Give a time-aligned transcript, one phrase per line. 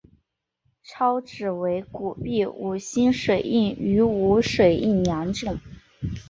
[0.83, 5.59] 钞纸为古币五星水印与无水印两种。